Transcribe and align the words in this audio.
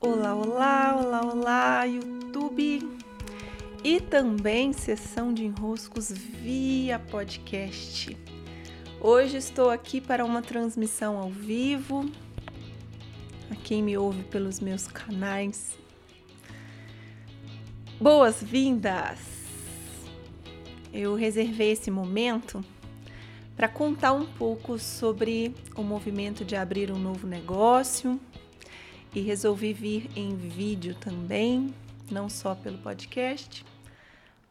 Olá, 0.00 0.32
olá, 0.32 0.96
olá, 0.96 1.20
olá, 1.22 1.84
YouTube! 1.84 2.88
E 3.82 4.00
também 4.00 4.72
sessão 4.72 5.34
de 5.34 5.44
enroscos 5.44 6.12
via 6.12 7.00
podcast. 7.00 8.16
Hoje 9.00 9.38
estou 9.38 9.70
aqui 9.70 10.00
para 10.00 10.24
uma 10.24 10.40
transmissão 10.40 11.18
ao 11.18 11.28
vivo. 11.28 12.08
A 13.50 13.56
quem 13.56 13.82
me 13.82 13.98
ouve 13.98 14.22
pelos 14.22 14.60
meus 14.60 14.86
canais. 14.86 15.76
Boas-vindas! 18.00 19.18
Eu 20.92 21.16
reservei 21.16 21.72
esse 21.72 21.90
momento 21.90 22.64
para 23.56 23.66
contar 23.66 24.12
um 24.12 24.26
pouco 24.26 24.78
sobre 24.78 25.52
o 25.74 25.82
movimento 25.82 26.44
de 26.44 26.54
abrir 26.54 26.92
um 26.92 26.98
novo 27.00 27.26
negócio 27.26 28.20
e 29.14 29.20
resolvi 29.20 29.72
vir 29.72 30.10
em 30.16 30.36
vídeo 30.36 30.94
também, 30.94 31.74
não 32.10 32.28
só 32.28 32.54
pelo 32.54 32.78
podcast, 32.78 33.64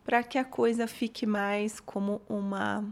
para 0.03 0.23
que 0.23 0.37
a 0.37 0.43
coisa 0.43 0.87
fique 0.87 1.25
mais 1.25 1.79
como 1.79 2.21
uma 2.29 2.83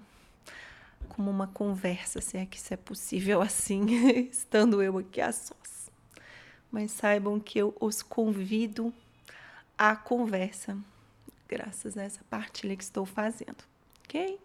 como 1.09 1.31
uma 1.31 1.47
conversa, 1.47 2.19
se 2.19 2.37
é 2.37 2.45
que 2.45 2.57
isso 2.57 2.73
é 2.73 2.77
possível 2.77 3.41
assim, 3.41 3.85
estando 4.29 4.81
eu 4.81 4.97
aqui 4.97 5.21
a 5.21 5.31
sós. 5.31 5.89
Mas 6.69 6.91
saibam 6.91 7.39
que 7.39 7.57
eu 7.57 7.73
os 7.79 8.01
convido 8.01 8.93
à 9.77 9.95
conversa, 9.95 10.77
graças 11.47 11.97
a 11.97 12.03
essa 12.03 12.21
partilha 12.29 12.75
que 12.75 12.83
estou 12.83 13.05
fazendo, 13.05 13.63
ok? 14.03 14.37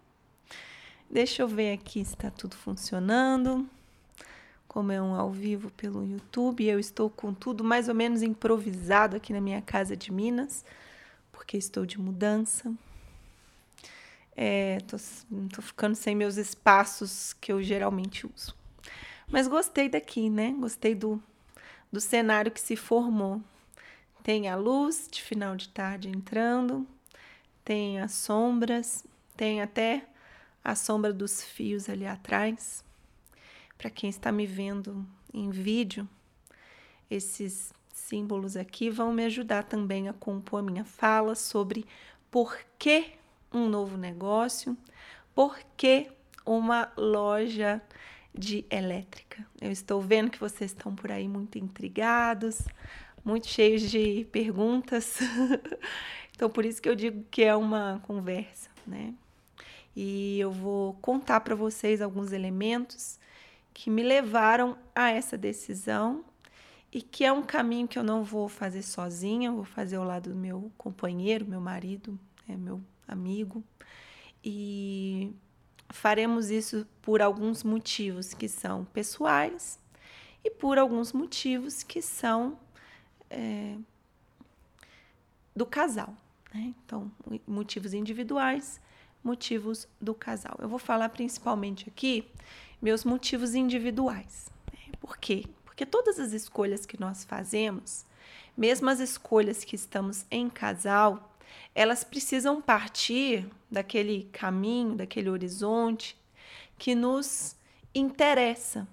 Deixa 1.11 1.43
eu 1.43 1.49
ver 1.49 1.73
aqui 1.73 2.05
se 2.05 2.15
está 2.15 2.31
tudo 2.31 2.55
funcionando. 2.55 3.69
Como 4.71 4.93
é 4.93 5.03
um 5.03 5.17
ao 5.17 5.33
vivo 5.33 5.69
pelo 5.73 6.07
YouTube, 6.07 6.65
eu 6.65 6.79
estou 6.79 7.11
com 7.11 7.35
tudo 7.35 7.65
mais 7.65 7.89
ou 7.89 7.95
menos 7.95 8.23
improvisado 8.23 9.17
aqui 9.17 9.33
na 9.33 9.41
minha 9.41 9.61
casa 9.61 9.97
de 9.97 10.13
Minas, 10.13 10.65
porque 11.33 11.57
estou 11.57 11.85
de 11.85 11.99
mudança. 12.01 12.73
É, 14.37 14.79
tô, 14.87 14.97
tô 15.53 15.61
ficando 15.61 15.97
sem 15.97 16.15
meus 16.15 16.37
espaços 16.37 17.33
que 17.41 17.51
eu 17.51 17.61
geralmente 17.61 18.29
uso. 18.29 18.55
Mas 19.27 19.49
gostei 19.49 19.89
daqui, 19.89 20.31
né? 20.31 20.55
Gostei 20.57 20.95
do, 20.95 21.21
do 21.91 22.01
cenário 22.01 22.53
que 22.53 22.61
se 22.61 22.77
formou. 22.77 23.43
Tem 24.23 24.49
a 24.49 24.55
luz 24.55 25.09
de 25.11 25.21
final 25.21 25.57
de 25.57 25.69
tarde 25.71 26.09
entrando, 26.09 26.87
tem 27.65 28.01
as 28.01 28.13
sombras, 28.13 29.05
tem 29.37 29.61
até 29.61 30.07
a 30.63 30.77
sombra 30.77 31.13
dos 31.13 31.43
fios 31.43 31.89
ali 31.89 32.07
atrás. 32.07 32.85
Para 33.81 33.89
quem 33.89 34.11
está 34.11 34.31
me 34.31 34.45
vendo 34.45 35.07
em 35.33 35.49
vídeo, 35.49 36.07
esses 37.11 37.73
símbolos 37.95 38.55
aqui 38.55 38.91
vão 38.91 39.11
me 39.11 39.25
ajudar 39.25 39.65
também 39.65 40.07
a 40.07 40.13
compor 40.13 40.61
a 40.61 40.63
minha 40.63 40.85
fala 40.85 41.35
sobre 41.35 41.87
por 42.31 42.59
que 42.79 43.13
um 43.51 43.71
novo 43.71 43.97
negócio, 43.97 44.77
por 45.35 45.59
que 45.79 46.09
uma 46.45 46.93
loja 46.95 47.81
de 48.35 48.67
elétrica. 48.69 49.47
Eu 49.59 49.73
estou 49.73 50.03
vendo 50.03 50.31
que 50.31 50.39
vocês 50.39 50.73
estão 50.73 50.95
por 50.95 51.11
aí 51.11 51.27
muito 51.27 51.57
intrigados, 51.57 52.69
muito 53.25 53.49
cheios 53.49 53.81
de 53.81 54.27
perguntas. 54.31 55.21
então, 56.37 56.51
por 56.51 56.67
isso 56.67 56.83
que 56.83 56.89
eu 56.91 56.95
digo 56.95 57.25
que 57.31 57.45
é 57.45 57.57
uma 57.57 57.99
conversa, 58.07 58.69
né? 58.87 59.15
e 59.97 60.39
eu 60.39 60.53
vou 60.53 60.95
contar 61.01 61.41
para 61.41 61.55
vocês 61.55 62.01
alguns 62.01 62.31
elementos 62.31 63.19
que 63.73 63.91
me 63.91 64.03
levaram 64.03 64.77
a 64.95 65.11
essa 65.11 65.37
decisão 65.39 66.25
e 66.93 67.01
que 67.01 67.25
é 67.25 67.33
um 67.33 67.43
caminho 67.43 67.87
que 67.87 67.99
eu 67.99 68.03
não 68.03 68.25
vou 68.25 68.49
fazer 68.49 68.83
sozinha, 68.83 69.53
vou 69.53 69.65
fazer 69.65 69.97
ao 69.97 70.05
lado 70.05 70.31
do 70.31 70.37
meu 70.37 70.73
companheiro, 70.77 71.47
meu 71.47 71.61
marido, 71.61 72.19
é 72.49 72.57
meu 72.57 72.81
amigo. 73.07 73.63
E 74.45 75.33
faremos 75.89 76.51
isso 76.51 76.87
por 77.01 77.23
alguns 77.23 77.63
motivos 77.63 78.35
que 78.35 78.49
são 78.49 78.85
pessoais 78.87 79.79
e 80.45 80.51
por 80.51 80.79
alguns 80.79 81.13
motivos 81.13 81.83
que 81.83 82.03
são 82.03 82.59
é, 83.29 83.77
do 85.55 85.67
casal. 85.67 86.15
Né? 86.53 86.75
Então, 86.85 87.11
motivos 87.47 87.95
individuais 87.95 88.81
motivos 89.23 89.87
do 90.01 90.15
casal. 90.15 90.57
Eu 90.59 90.69
vou 90.69 90.79
falar 90.79 91.09
principalmente 91.11 91.89
aqui 91.89 92.31
meus 92.81 93.05
motivos 93.05 93.55
individuais. 93.55 94.51
Né? 94.73 94.93
Por 95.01 95.19
quê? 95.19 95.45
Porque 95.65 95.85
todas 95.85 96.19
as 96.19 96.33
escolhas 96.33 96.87
que 96.87 96.99
nós 96.99 97.25
fazemos, 97.25 98.05
mesmo 98.57 98.89
as 98.91 99.01
escolhas 99.01 99.65
que 99.65 99.77
estamos 99.77 100.25
em 100.31 100.49
casal, 100.49 101.37
elas 101.75 102.05
precisam 102.05 102.61
partir 102.61 103.49
daquele 103.71 104.29
caminho, 104.33 104.97
daquele 104.97 105.31
horizonte 105.31 106.19
que 106.79 106.95
nos 106.95 107.57
interessa. 107.95 108.87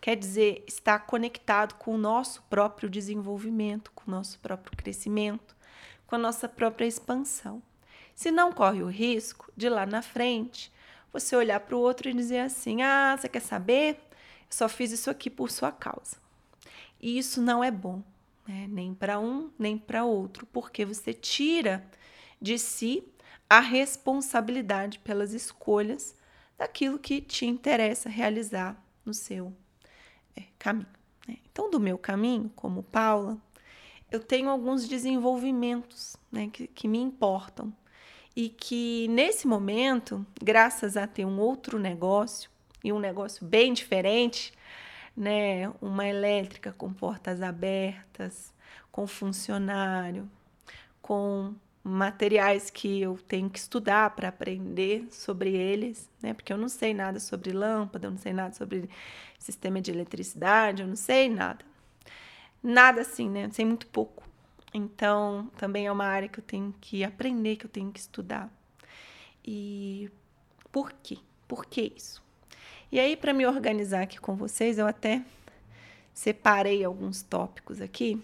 Quer 0.00 0.16
dizer, 0.16 0.64
está 0.66 0.98
conectado 0.98 1.74
com 1.74 1.94
o 1.94 1.98
nosso 1.98 2.42
próprio 2.50 2.90
desenvolvimento, 2.90 3.92
com 3.94 4.10
o 4.10 4.14
nosso 4.14 4.38
próprio 4.40 4.76
crescimento, 4.76 5.54
com 6.06 6.16
a 6.16 6.18
nossa 6.18 6.48
própria 6.48 6.86
expansão. 6.86 7.62
Se 8.14 8.30
não 8.30 8.52
corre 8.52 8.82
o 8.82 8.88
risco 8.88 9.50
de 9.56 9.68
lá 9.68 9.86
na 9.86 10.02
frente 10.02 10.72
você 11.12 11.36
olhar 11.36 11.60
para 11.60 11.76
o 11.76 11.80
outro 11.80 12.08
e 12.08 12.14
dizer 12.14 12.40
assim: 12.40 12.82
ah, 12.82 13.16
você 13.16 13.28
quer 13.28 13.40
saber? 13.40 13.94
Eu 13.94 14.46
só 14.50 14.68
fiz 14.68 14.90
isso 14.90 15.10
aqui 15.10 15.28
por 15.28 15.50
sua 15.50 15.70
causa. 15.70 16.16
E 17.00 17.18
isso 17.18 17.42
não 17.42 17.62
é 17.62 17.70
bom, 17.70 18.02
né? 18.46 18.66
nem 18.68 18.94
para 18.94 19.18
um, 19.18 19.50
nem 19.58 19.76
para 19.76 20.04
outro, 20.04 20.46
porque 20.46 20.84
você 20.84 21.12
tira 21.12 21.84
de 22.40 22.58
si 22.58 23.04
a 23.50 23.60
responsabilidade 23.60 24.98
pelas 25.00 25.32
escolhas 25.32 26.16
daquilo 26.56 26.98
que 26.98 27.20
te 27.20 27.44
interessa 27.44 28.08
realizar 28.08 28.80
no 29.04 29.12
seu 29.12 29.52
é, 30.36 30.44
caminho. 30.58 30.86
Né? 31.26 31.38
Então, 31.50 31.68
do 31.70 31.80
meu 31.80 31.98
caminho, 31.98 32.50
como 32.54 32.82
Paula, 32.84 33.36
eu 34.10 34.20
tenho 34.20 34.48
alguns 34.48 34.86
desenvolvimentos 34.86 36.16
né, 36.30 36.48
que, 36.52 36.66
que 36.68 36.86
me 36.86 36.98
importam 36.98 37.74
e 38.34 38.48
que 38.48 39.06
nesse 39.08 39.46
momento, 39.46 40.24
graças 40.42 40.96
a 40.96 41.06
ter 41.06 41.24
um 41.24 41.38
outro 41.38 41.78
negócio 41.78 42.50
e 42.82 42.92
um 42.92 42.98
negócio 42.98 43.44
bem 43.44 43.72
diferente, 43.72 44.52
né, 45.16 45.70
uma 45.80 46.06
elétrica 46.06 46.72
com 46.72 46.92
portas 46.92 47.42
abertas, 47.42 48.52
com 48.90 49.06
funcionário, 49.06 50.28
com 51.00 51.54
materiais 51.84 52.70
que 52.70 53.02
eu 53.02 53.18
tenho 53.26 53.50
que 53.50 53.58
estudar 53.58 54.10
para 54.10 54.28
aprender 54.28 55.06
sobre 55.10 55.54
eles, 55.54 56.08
né? 56.22 56.32
Porque 56.32 56.52
eu 56.52 56.56
não 56.56 56.68
sei 56.68 56.94
nada 56.94 57.18
sobre 57.18 57.50
lâmpada, 57.50 58.06
eu 58.06 58.10
não 58.12 58.18
sei 58.18 58.32
nada 58.32 58.54
sobre 58.54 58.88
sistema 59.38 59.80
de 59.80 59.90
eletricidade, 59.90 60.82
eu 60.82 60.88
não 60.88 60.94
sei 60.94 61.28
nada. 61.28 61.64
Nada 62.62 63.00
assim, 63.00 63.28
né? 63.28 63.48
Sei 63.52 63.64
muito 63.64 63.88
pouco. 63.88 64.22
Então, 64.74 65.50
também 65.56 65.86
é 65.86 65.92
uma 65.92 66.06
área 66.06 66.28
que 66.28 66.38
eu 66.38 66.44
tenho 66.44 66.74
que 66.80 67.04
aprender, 67.04 67.56
que 67.56 67.66
eu 67.66 67.70
tenho 67.70 67.92
que 67.92 68.00
estudar. 68.00 68.50
E 69.44 70.10
por 70.70 70.92
quê? 71.02 71.18
Por 71.46 71.66
que 71.66 71.92
isso? 71.96 72.22
E 72.90 72.98
aí, 72.98 73.16
para 73.16 73.32
me 73.32 73.46
organizar 73.46 74.02
aqui 74.02 74.18
com 74.20 74.34
vocês, 74.34 74.78
eu 74.78 74.86
até 74.86 75.22
separei 76.14 76.84
alguns 76.84 77.22
tópicos 77.22 77.80
aqui 77.80 78.22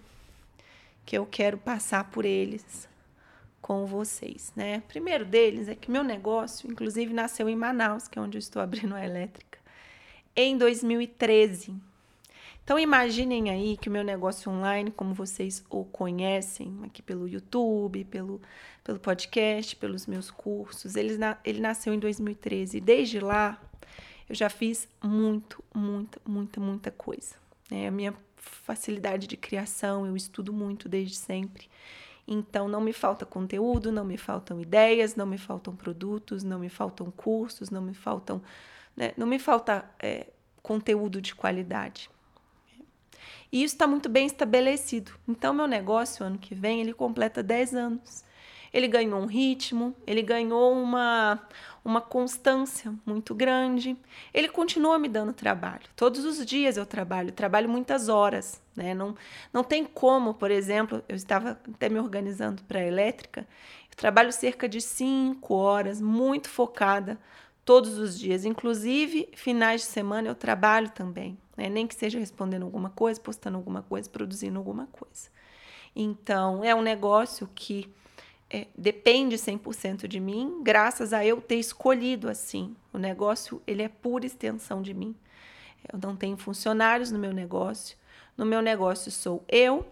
que 1.04 1.16
eu 1.16 1.26
quero 1.26 1.56
passar 1.56 2.10
por 2.10 2.24
eles 2.24 2.88
com 3.60 3.86
vocês, 3.86 4.52
né? 4.54 4.82
Primeiro 4.88 5.24
deles 5.24 5.68
é 5.68 5.74
que 5.74 5.90
meu 5.90 6.04
negócio, 6.04 6.70
inclusive, 6.70 7.12
nasceu 7.12 7.48
em 7.48 7.56
Manaus, 7.56 8.06
que 8.06 8.18
é 8.18 8.22
onde 8.22 8.36
eu 8.36 8.40
estou 8.40 8.60
abrindo 8.62 8.94
a 8.94 9.04
elétrica, 9.04 9.58
em 10.36 10.56
2013. 10.56 11.74
Então 12.68 12.78
imaginem 12.78 13.48
aí 13.48 13.78
que 13.78 13.88
o 13.88 13.90
meu 13.90 14.04
negócio 14.04 14.52
online, 14.52 14.90
como 14.90 15.14
vocês 15.14 15.64
o 15.70 15.86
conhecem 15.86 16.78
aqui 16.84 17.00
pelo 17.00 17.26
YouTube, 17.26 18.04
pelo, 18.04 18.42
pelo 18.84 18.98
podcast, 18.98 19.74
pelos 19.74 20.06
meus 20.06 20.30
cursos, 20.30 20.94
ele, 20.94 21.14
ele 21.46 21.60
nasceu 21.60 21.94
em 21.94 21.98
2013. 21.98 22.76
E 22.76 22.80
desde 22.82 23.20
lá 23.20 23.58
eu 24.28 24.34
já 24.34 24.50
fiz 24.50 24.86
muito, 25.02 25.64
muita, 25.74 26.20
muita, 26.26 26.60
muita 26.60 26.90
coisa. 26.90 27.36
É 27.70 27.88
a 27.88 27.90
minha 27.90 28.12
facilidade 28.36 29.26
de 29.26 29.38
criação, 29.38 30.06
eu 30.06 30.14
estudo 30.14 30.52
muito 30.52 30.90
desde 30.90 31.16
sempre. 31.16 31.70
Então, 32.26 32.68
não 32.68 32.82
me 32.82 32.92
falta 32.92 33.24
conteúdo, 33.24 33.90
não 33.90 34.04
me 34.04 34.18
faltam 34.18 34.60
ideias, 34.60 35.16
não 35.16 35.24
me 35.24 35.38
faltam 35.38 35.74
produtos, 35.74 36.44
não 36.44 36.58
me 36.58 36.68
faltam 36.68 37.10
cursos, 37.10 37.70
não 37.70 37.80
me 37.80 37.94
faltam, 37.94 38.42
né, 38.94 39.14
não 39.16 39.26
me 39.26 39.38
falta 39.38 39.90
é, 39.98 40.26
conteúdo 40.62 41.22
de 41.22 41.34
qualidade. 41.34 42.10
E 43.50 43.62
isso 43.62 43.74
está 43.74 43.86
muito 43.86 44.08
bem 44.08 44.26
estabelecido. 44.26 45.12
Então, 45.26 45.54
meu 45.54 45.66
negócio, 45.66 46.24
ano 46.24 46.38
que 46.38 46.54
vem, 46.54 46.80
ele 46.80 46.92
completa 46.92 47.42
10 47.42 47.74
anos. 47.74 48.24
ele 48.72 48.86
ganhou 48.86 49.18
um 49.20 49.26
ritmo, 49.26 49.96
ele 50.06 50.20
ganhou 50.20 50.72
uma, 50.74 51.40
uma 51.82 52.02
constância 52.02 52.92
muito 53.06 53.34
grande. 53.34 53.96
Ele 54.32 54.48
continua 54.48 54.98
me 54.98 55.08
dando 55.08 55.32
trabalho. 55.32 55.88
Todos 55.96 56.24
os 56.24 56.44
dias 56.44 56.76
eu 56.76 56.84
trabalho, 56.84 57.32
trabalho 57.32 57.68
muitas 57.68 58.10
horas. 58.10 58.60
Né? 58.76 58.94
Não, 58.94 59.16
não 59.52 59.64
tem 59.64 59.84
como, 59.84 60.34
por 60.34 60.50
exemplo, 60.50 61.02
eu 61.08 61.16
estava 61.16 61.58
até 61.74 61.88
me 61.88 61.98
organizando 61.98 62.62
para 62.64 62.80
a 62.80 62.86
elétrica, 62.86 63.48
eu 63.90 63.96
trabalho 63.96 64.32
cerca 64.32 64.68
de 64.68 64.80
cinco 64.82 65.54
horas, 65.54 66.00
muito 66.00 66.48
focada 66.50 67.18
todos 67.64 67.98
os 67.98 68.18
dias. 68.18 68.44
Inclusive, 68.44 69.30
finais 69.34 69.80
de 69.80 69.86
semana 69.86 70.28
eu 70.28 70.34
trabalho 70.34 70.90
também. 70.90 71.38
Né? 71.58 71.68
Nem 71.68 71.88
que 71.88 71.94
seja 71.96 72.20
respondendo 72.20 72.62
alguma 72.62 72.88
coisa, 72.88 73.20
postando 73.20 73.56
alguma 73.56 73.82
coisa, 73.82 74.08
produzindo 74.08 74.56
alguma 74.56 74.86
coisa. 74.86 75.28
Então, 75.94 76.62
é 76.62 76.72
um 76.72 76.80
negócio 76.80 77.50
que 77.52 77.92
é, 78.48 78.68
depende 78.76 79.34
100% 79.34 80.06
de 80.06 80.20
mim, 80.20 80.60
graças 80.62 81.12
a 81.12 81.26
eu 81.26 81.40
ter 81.40 81.56
escolhido 81.56 82.30
assim. 82.30 82.76
O 82.92 82.98
negócio, 82.98 83.60
ele 83.66 83.82
é 83.82 83.88
pura 83.88 84.24
extensão 84.24 84.80
de 84.80 84.94
mim. 84.94 85.16
Eu 85.92 85.98
não 85.98 86.14
tenho 86.14 86.36
funcionários 86.36 87.10
no 87.10 87.18
meu 87.18 87.32
negócio. 87.32 87.98
No 88.36 88.46
meu 88.46 88.62
negócio 88.62 89.10
sou 89.10 89.44
eu 89.48 89.84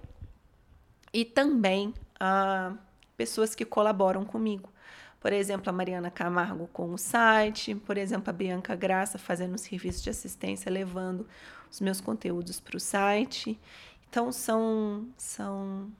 e 1.12 1.24
também 1.24 1.92
ah, 2.20 2.74
pessoas 3.16 3.56
que 3.56 3.64
colaboram 3.64 4.24
comigo. 4.24 4.70
Por 5.20 5.32
exemplo, 5.32 5.68
a 5.70 5.72
Mariana 5.72 6.10
Camargo 6.10 6.68
com 6.72 6.92
o 6.92 6.98
site, 6.98 7.74
por 7.74 7.96
exemplo, 7.96 8.30
a 8.30 8.32
Bianca 8.32 8.76
Graça 8.76 9.18
fazendo 9.18 9.54
o 9.54 9.58
serviço 9.58 10.04
de 10.04 10.10
assistência, 10.10 10.70
levando 10.70 11.26
os 11.70 11.80
meus 11.80 12.00
conteúdos 12.00 12.60
para 12.60 12.76
o 12.76 12.80
site. 12.80 13.58
Então, 14.08 14.30
são, 14.30 15.08
são 15.16 15.90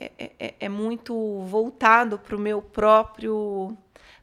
é, 0.00 0.10
é, 0.18 0.32
é, 0.38 0.54
é 0.60 0.68
muito 0.68 1.42
voltado 1.42 2.18
para 2.18 2.34
o 2.34 2.38
meu 2.38 2.60
próprio, 2.60 3.76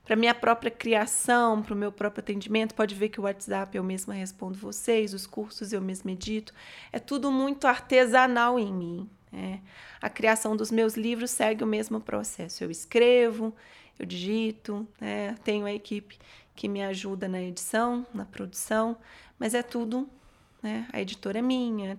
para 0.03 0.15
minha 0.15 0.35
própria 0.35 0.71
criação, 0.71 1.61
para 1.61 1.73
o 1.73 1.77
meu 1.77 1.91
próprio 1.91 2.21
atendimento. 2.21 2.75
Pode 2.75 2.95
ver 2.95 3.09
que 3.09 3.19
o 3.19 3.23
WhatsApp 3.23 3.77
eu 3.77 3.83
mesma 3.83 4.13
respondo 4.13 4.57
vocês, 4.57 5.13
os 5.13 5.25
cursos 5.25 5.71
eu 5.71 5.81
mesma 5.81 6.11
edito. 6.11 6.53
É 6.91 6.99
tudo 6.99 7.31
muito 7.31 7.67
artesanal 7.67 8.59
em 8.59 8.73
mim. 8.73 9.09
É. 9.31 9.59
A 10.01 10.09
criação 10.09 10.55
dos 10.55 10.71
meus 10.71 10.95
livros 10.95 11.31
segue 11.31 11.63
o 11.63 11.67
mesmo 11.67 12.01
processo. 12.01 12.63
Eu 12.63 12.71
escrevo, 12.71 13.55
eu 13.97 14.05
digito, 14.05 14.87
né? 14.99 15.35
tenho 15.43 15.65
a 15.65 15.73
equipe 15.73 16.17
que 16.55 16.67
me 16.67 16.83
ajuda 16.83 17.27
na 17.27 17.41
edição, 17.41 18.05
na 18.13 18.25
produção, 18.25 18.97
mas 19.37 19.53
é 19.53 19.63
tudo, 19.63 20.09
né? 20.61 20.87
A 20.91 20.99
editora 20.99 21.39
é 21.39 21.41
minha, 21.41 21.97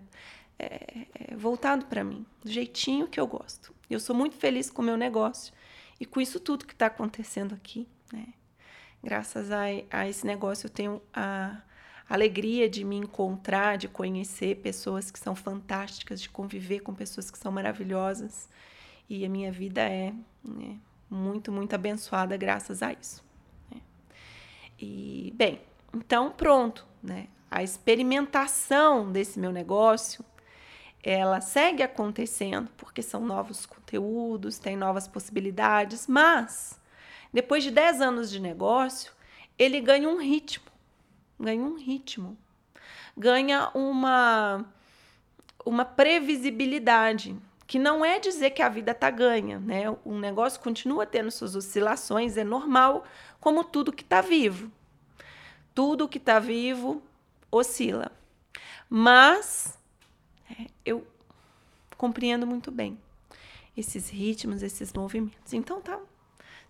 é, 0.58 1.06
é 1.14 1.36
voltado 1.36 1.86
para 1.86 2.04
mim, 2.04 2.26
do 2.42 2.50
jeitinho 2.50 3.06
que 3.06 3.18
eu 3.18 3.26
gosto. 3.26 3.74
Eu 3.88 3.98
sou 3.98 4.14
muito 4.14 4.36
feliz 4.36 4.70
com 4.70 4.82
o 4.82 4.84
meu 4.84 4.96
negócio 4.96 5.54
e 5.98 6.04
com 6.04 6.20
isso 6.20 6.38
tudo 6.38 6.66
que 6.66 6.74
está 6.74 6.86
acontecendo 6.86 7.54
aqui. 7.54 7.88
Né? 8.12 8.26
Graças 9.02 9.50
a, 9.50 9.62
a 9.90 10.08
esse 10.08 10.26
negócio, 10.26 10.66
eu 10.66 10.70
tenho 10.70 11.02
a 11.12 11.62
alegria 12.10 12.68
de 12.68 12.84
me 12.84 12.96
encontrar, 12.96 13.78
de 13.78 13.86
conhecer 13.86 14.56
pessoas 14.56 15.10
que 15.10 15.18
são 15.18 15.34
fantásticas, 15.36 16.20
de 16.20 16.28
conviver 16.28 16.80
com 16.80 16.92
pessoas 16.92 17.30
que 17.30 17.38
são 17.38 17.52
maravilhosas. 17.52 18.48
E 19.08 19.24
a 19.24 19.28
minha 19.28 19.52
vida 19.52 19.80
é 19.80 20.12
né, 20.44 20.76
muito, 21.08 21.52
muito 21.52 21.72
abençoada 21.72 22.36
graças 22.36 22.82
a 22.82 22.92
isso. 22.92 23.24
Né? 23.72 23.80
E, 24.78 25.32
bem, 25.36 25.60
então 25.94 26.30
pronto, 26.32 26.84
né? 27.02 27.28
A 27.48 27.62
experimentação 27.62 29.10
desse 29.10 29.38
meu 29.38 29.50
negócio 29.50 30.24
ela 31.02 31.40
segue 31.40 31.82
acontecendo 31.82 32.68
porque 32.76 33.02
são 33.02 33.24
novos 33.24 33.64
conteúdos, 33.64 34.58
tem 34.58 34.76
novas 34.76 35.08
possibilidades, 35.08 36.06
mas 36.06 36.78
depois 37.32 37.64
de 37.64 37.70
10 37.70 38.00
anos 38.00 38.30
de 38.30 38.38
negócio, 38.38 39.12
ele 39.58 39.80
ganha 39.80 40.08
um 40.08 40.20
ritmo, 40.20 40.66
ganha 41.40 41.62
um 41.62 41.76
ritmo, 41.76 42.36
ganha 43.16 43.70
uma 43.74 44.64
uma 45.64 45.84
previsibilidade, 45.84 47.36
que 47.66 47.78
não 47.78 48.04
é 48.04 48.18
dizer 48.18 48.50
que 48.50 48.62
a 48.62 48.68
vida 48.68 48.94
tá 48.94 49.10
ganha, 49.10 49.58
né? 49.58 49.90
O 50.04 50.18
negócio 50.18 50.60
continua 50.60 51.04
tendo 51.06 51.30
suas 51.30 51.54
oscilações, 51.54 52.36
é 52.36 52.44
normal, 52.44 53.04
como 53.38 53.62
tudo 53.62 53.92
que 53.92 54.02
está 54.02 54.20
vivo. 54.20 54.72
Tudo 55.74 56.08
que 56.08 56.18
está 56.18 56.38
vivo 56.38 57.02
oscila. 57.50 58.10
Mas 58.88 59.78
eu 60.84 61.06
compreendo 61.96 62.46
muito 62.46 62.70
bem 62.70 62.98
esses 63.76 64.08
ritmos, 64.08 64.62
esses 64.62 64.92
movimentos. 64.92 65.52
Então 65.52 65.80
tá, 65.80 66.00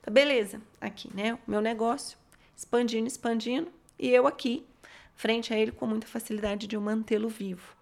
tá 0.03 0.11
beleza 0.11 0.61
aqui, 0.81 1.09
né? 1.15 1.35
O 1.35 1.51
meu 1.51 1.61
negócio 1.61 2.19
expandindo, 2.57 3.07
expandindo 3.07 3.73
e 4.01 4.09
eu 4.09 4.27
aqui 4.27 4.67
frente 5.15 5.53
a 5.53 5.59
ele 5.59 5.71
com 5.71 5.87
muita 5.87 6.07
facilidade 6.07 6.67
de 6.67 6.79
mantê-lo 6.79 7.29
vivo. 7.29 7.77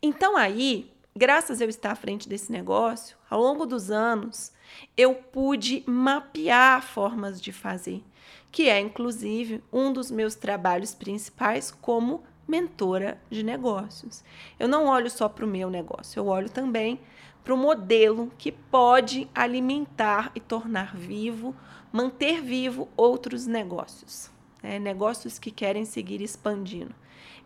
Então 0.00 0.36
aí, 0.36 0.90
graças 1.14 1.60
a 1.60 1.64
eu 1.64 1.68
estar 1.68 1.92
à 1.92 1.94
frente 1.94 2.28
desse 2.28 2.50
negócio, 2.50 3.16
ao 3.28 3.38
longo 3.40 3.66
dos 3.66 3.90
anos, 3.90 4.52
eu 4.96 5.14
pude 5.14 5.84
mapear 5.86 6.82
formas 6.82 7.40
de 7.40 7.52
fazer, 7.52 8.02
que 8.50 8.68
é 8.68 8.80
inclusive 8.80 9.62
um 9.70 9.92
dos 9.92 10.10
meus 10.10 10.34
trabalhos 10.34 10.94
principais 10.94 11.70
como 11.70 12.24
mentora 12.46 13.20
de 13.28 13.42
negócios. 13.42 14.24
Eu 14.58 14.66
não 14.66 14.86
olho 14.86 15.10
só 15.10 15.28
para 15.28 15.44
o 15.44 15.48
meu 15.48 15.68
negócio, 15.68 16.18
eu 16.18 16.26
olho 16.28 16.48
também 16.48 16.98
para 17.44 17.52
o 17.52 17.58
modelo 17.58 18.32
que 18.38 18.50
pode 18.50 19.28
alimentar 19.34 20.30
e 20.34 20.40
tornar 20.40 20.96
vivo, 20.96 21.54
manter 21.92 22.40
vivo 22.40 22.88
outros 22.96 23.46
negócios, 23.46 24.30
né? 24.62 24.78
negócios 24.78 25.38
que 25.38 25.50
querem 25.50 25.84
seguir 25.84 26.20
expandindo. 26.20 26.94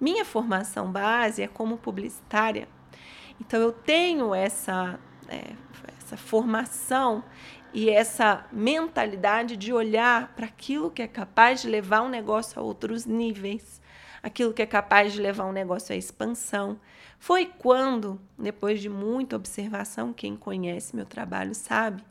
Minha 0.01 0.25
formação 0.25 0.91
base 0.91 1.43
é 1.43 1.47
como 1.47 1.77
publicitária, 1.77 2.69
então 3.41 3.61
eu 3.61 3.73
tenho 3.73 4.35
essa, 4.35 4.99
é, 5.29 5.53
essa 5.99 6.17
formação 6.17 7.25
e 7.73 7.89
essa 7.89 8.47
mentalidade 8.53 9.57
de 9.57 9.73
olhar 9.73 10.35
para 10.35 10.47
aquilo 10.47 10.91
que 10.91 11.03
é 11.03 11.09
capaz 11.09 11.63
de 11.63 11.69
levar 11.69 12.03
um 12.03 12.09
negócio 12.09 12.61
a 12.61 12.63
outros 12.63 13.07
níveis 13.07 13.83
aquilo 14.23 14.53
que 14.53 14.63
é 14.63 14.67
capaz 14.67 15.13
de 15.13 15.21
levar 15.21 15.47
um 15.47 15.53
negócio 15.53 15.93
à 15.93 15.97
expansão. 15.97 16.79
Foi 17.19 17.47
quando, 17.47 18.21
depois 18.39 18.81
de 18.81 18.89
muita 18.89 19.37
observação, 19.37 20.13
quem 20.13 20.37
conhece 20.37 20.95
meu 20.95 21.05
trabalho 21.05 21.55
sabe, 21.55 22.03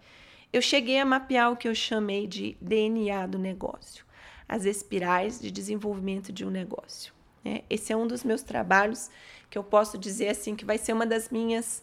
eu 0.52 0.62
cheguei 0.62 1.00
a 1.00 1.06
mapear 1.06 1.52
o 1.52 1.56
que 1.56 1.68
eu 1.68 1.74
chamei 1.74 2.28
de 2.28 2.58
DNA 2.60 3.26
do 3.28 3.40
negócio, 3.40 4.06
as 4.52 4.66
espirais 4.66 5.40
de 5.40 5.50
desenvolvimento 5.50 6.34
de 6.34 6.44
um 6.44 6.50
negócio. 6.50 7.14
Né? 7.42 7.62
Esse 7.70 7.94
é 7.94 7.96
um 7.96 8.06
dos 8.06 8.22
meus 8.22 8.44
trabalhos 8.44 9.10
que 9.50 9.58
eu 9.58 9.64
posso 9.64 9.98
dizer 9.98 10.28
assim 10.28 10.58
que 10.58 10.66
vai 10.66 10.78
ser 10.78 10.92
uma 10.92 11.06
das 11.06 11.30
minhas 11.30 11.82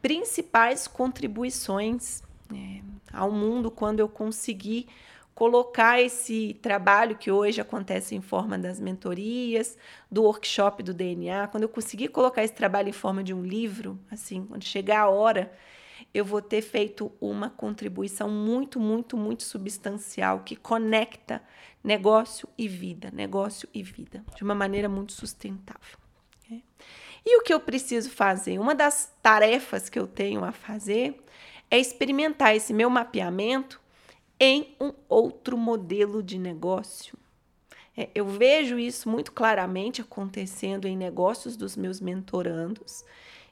principais 0.00 0.88
contribuições 0.88 2.22
né, 2.50 2.82
ao 3.12 3.30
mundo 3.30 3.70
quando 3.70 4.00
eu 4.00 4.08
conseguir 4.08 4.88
colocar 5.34 6.00
esse 6.00 6.56
trabalho 6.62 7.16
que 7.16 7.30
hoje 7.30 7.60
acontece 7.60 8.14
em 8.14 8.22
forma 8.22 8.56
das 8.56 8.80
mentorias, 8.80 9.76
do 10.10 10.22
workshop 10.22 10.82
do 10.82 10.94
DNA, 10.94 11.48
quando 11.48 11.64
eu 11.64 11.68
conseguir 11.68 12.08
colocar 12.08 12.42
esse 12.42 12.54
trabalho 12.54 12.88
em 12.88 12.92
forma 12.92 13.22
de 13.22 13.34
um 13.34 13.42
livro, 13.42 13.98
assim, 14.10 14.46
quando 14.46 14.64
chegar 14.64 15.00
a 15.00 15.10
hora, 15.10 15.52
eu 16.12 16.24
vou 16.24 16.42
ter 16.42 16.62
feito 16.62 17.12
uma 17.20 17.50
contribuição 17.50 18.28
muito, 18.28 18.78
muito, 18.80 19.16
muito 19.16 19.42
substancial 19.42 20.40
que 20.40 20.56
conecta 20.56 21.42
negócio 21.82 22.48
e 22.58 22.66
vida, 22.66 23.10
negócio 23.12 23.68
e 23.72 23.82
vida, 23.82 24.24
de 24.34 24.42
uma 24.42 24.54
maneira 24.54 24.88
muito 24.88 25.12
sustentável. 25.12 25.98
Né? 26.50 26.62
E 27.24 27.38
o 27.38 27.42
que 27.42 27.52
eu 27.52 27.60
preciso 27.60 28.10
fazer? 28.10 28.58
Uma 28.58 28.74
das 28.74 29.12
tarefas 29.22 29.88
que 29.88 29.98
eu 29.98 30.06
tenho 30.06 30.44
a 30.44 30.52
fazer 30.52 31.22
é 31.70 31.78
experimentar 31.78 32.54
esse 32.54 32.72
meu 32.72 32.90
mapeamento 32.90 33.80
em 34.38 34.76
um 34.80 34.92
outro 35.08 35.56
modelo 35.56 36.22
de 36.22 36.38
negócio. 36.38 37.18
É, 37.96 38.10
eu 38.14 38.26
vejo 38.26 38.78
isso 38.78 39.08
muito 39.08 39.32
claramente 39.32 40.02
acontecendo 40.02 40.86
em 40.86 40.96
negócios 40.96 41.56
dos 41.56 41.76
meus 41.76 42.00
mentorandos. 42.00 43.04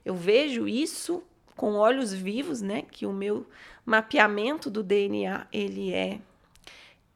Eu 0.05 0.15
vejo 0.15 0.69
isso 0.69 1.23
com 1.57 1.75
olhos 1.75 2.13
vivos, 2.13 2.61
né? 2.61 2.83
Que 2.83 3.07
o 3.07 3.13
meu 3.13 3.47
mapeamento 3.85 4.71
do 4.71 4.83
DNA 4.83 5.47
ele 5.53 5.93
é, 5.93 6.19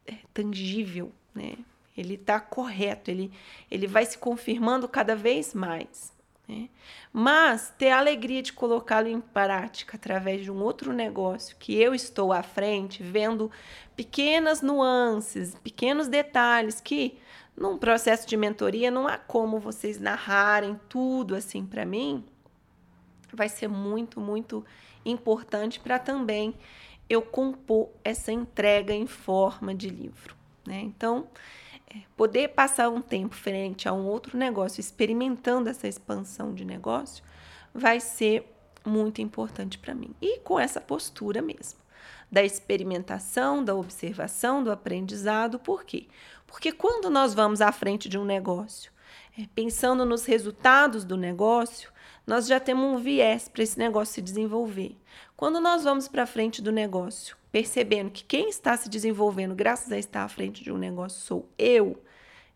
é 0.06 0.14
tangível, 0.32 1.12
né? 1.34 1.54
Ele 1.96 2.14
está 2.14 2.38
correto, 2.38 3.10
ele, 3.10 3.32
ele 3.68 3.88
vai 3.88 4.06
se 4.06 4.16
confirmando 4.16 4.88
cada 4.88 5.16
vez 5.16 5.52
mais. 5.52 6.12
Né? 6.48 6.68
Mas 7.12 7.74
ter 7.76 7.90
a 7.90 7.98
alegria 7.98 8.40
de 8.40 8.52
colocá-lo 8.52 9.08
em 9.08 9.20
prática 9.20 9.96
através 9.96 10.42
de 10.42 10.50
um 10.50 10.62
outro 10.62 10.92
negócio 10.92 11.56
que 11.58 11.74
eu 11.74 11.94
estou 11.94 12.32
à 12.32 12.42
frente, 12.42 13.02
vendo 13.02 13.50
pequenas 13.96 14.62
nuances, 14.62 15.56
pequenos 15.56 16.06
detalhes 16.06 16.80
que 16.80 17.18
num 17.56 17.76
processo 17.76 18.26
de 18.26 18.36
mentoria 18.36 18.90
não 18.90 19.08
há 19.08 19.18
como 19.18 19.58
vocês 19.58 20.00
narrarem 20.00 20.80
tudo 20.88 21.34
assim 21.34 21.66
para 21.66 21.84
mim. 21.84 22.24
Vai 23.38 23.48
ser 23.48 23.68
muito, 23.68 24.20
muito 24.20 24.64
importante 25.04 25.80
para 25.80 25.98
também 25.98 26.54
eu 27.08 27.22
compor 27.22 27.88
essa 28.04 28.30
entrega 28.30 28.92
em 28.92 29.06
forma 29.06 29.74
de 29.74 29.88
livro. 29.88 30.36
Né? 30.66 30.80
Então, 30.80 31.28
é, 31.88 32.02
poder 32.16 32.48
passar 32.48 32.90
um 32.90 33.00
tempo 33.00 33.34
frente 33.34 33.88
a 33.88 33.92
um 33.94 34.06
outro 34.06 34.36
negócio, 34.36 34.80
experimentando 34.80 35.70
essa 35.70 35.88
expansão 35.88 36.52
de 36.52 36.64
negócio, 36.64 37.24
vai 37.72 37.98
ser 37.98 38.44
muito 38.84 39.22
importante 39.22 39.78
para 39.78 39.94
mim. 39.94 40.14
E 40.20 40.38
com 40.40 40.60
essa 40.60 40.80
postura 40.80 41.40
mesmo, 41.40 41.78
da 42.30 42.42
experimentação, 42.42 43.64
da 43.64 43.74
observação, 43.74 44.62
do 44.62 44.70
aprendizado. 44.70 45.58
Por 45.58 45.84
quê? 45.84 46.06
Porque 46.46 46.72
quando 46.72 47.08
nós 47.08 47.32
vamos 47.32 47.60
à 47.62 47.72
frente 47.72 48.08
de 48.08 48.18
um 48.18 48.24
negócio, 48.24 48.92
pensando 49.46 50.04
nos 50.04 50.24
resultados 50.24 51.04
do 51.04 51.16
negócio, 51.16 51.92
nós 52.26 52.46
já 52.46 52.58
temos 52.58 52.84
um 52.84 52.98
viés 52.98 53.48
para 53.48 53.62
esse 53.62 53.78
negócio 53.78 54.14
se 54.14 54.22
desenvolver. 54.22 54.96
Quando 55.36 55.60
nós 55.60 55.84
vamos 55.84 56.08
para 56.08 56.26
frente 56.26 56.60
do 56.60 56.72
negócio, 56.72 57.36
percebendo 57.50 58.10
que 58.10 58.24
quem 58.24 58.48
está 58.48 58.76
se 58.76 58.88
desenvolvendo 58.88 59.54
graças 59.54 59.90
a 59.92 59.98
estar 59.98 60.24
à 60.24 60.28
frente 60.28 60.62
de 60.62 60.72
um 60.72 60.78
negócio 60.78 61.20
sou 61.20 61.48
eu, 61.56 62.02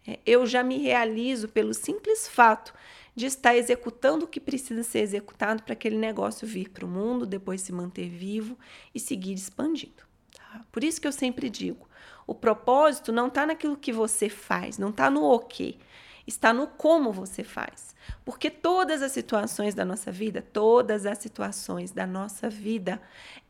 é, 0.07 0.19
eu 0.27 0.45
já 0.47 0.63
me 0.63 0.79
realizo 0.79 1.49
pelo 1.49 1.73
simples 1.73 2.27
fato 2.27 2.75
de 3.15 3.27
estar 3.27 3.55
executando 3.57 4.25
o 4.25 4.29
que 4.29 4.41
precisa 4.41 4.83
ser 4.83 5.01
executado 5.01 5.63
para 5.63 5.75
aquele 5.75 5.97
negócio 5.97 6.47
vir 6.47 6.71
para 6.71 6.85
o 6.85 6.89
mundo, 6.89 7.27
depois 7.27 7.61
se 7.61 7.73
manter 7.73 8.09
vivo 8.09 8.59
e 8.95 8.99
seguir 8.99 9.35
expandindo. 9.35 10.03
Tá? 10.35 10.65
Por 10.73 10.83
isso 10.83 11.01
que 11.01 11.07
eu 11.07 11.13
sempre 11.13 11.51
digo: 11.51 11.89
o 12.27 12.35
propósito 12.35 13.13
não 13.13 13.29
está 13.29 13.47
naquilo 13.47 13.77
que 13.77 13.93
você 13.93 14.29
faz, 14.29 14.79
não 14.79 14.91
está 14.91 15.11
no 15.11 15.23
o 15.23 15.39
quê, 15.39 15.77
está 16.27 16.53
no 16.53 16.67
como 16.67 17.13
você 17.13 17.43
faz. 17.43 17.95
Porque 18.25 18.51
todas 18.51 19.03
as 19.03 19.13
situações 19.13 19.75
da 19.75 19.85
nossa 19.85 20.11
vida, 20.11 20.43
todas 20.43 21.07
as 21.07 21.19
situações 21.19 21.93
da 21.93 22.07
nossa 22.07 22.49
vida, 22.49 23.01